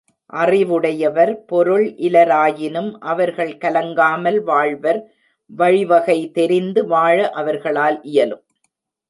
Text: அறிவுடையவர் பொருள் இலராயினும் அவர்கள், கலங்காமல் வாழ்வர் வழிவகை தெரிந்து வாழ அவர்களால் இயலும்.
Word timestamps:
அறிவுடையவர் 0.33 1.45
பொருள் 1.45 1.85
இலராயினும் 1.97 2.89
அவர்கள், 3.01 3.51
கலங்காமல் 3.57 4.39
வாழ்வர் 4.43 5.01
வழிவகை 5.49 6.31
தெரிந்து 6.31 6.87
வாழ 6.87 7.29
அவர்களால் 7.31 7.99
இயலும். 8.03 8.43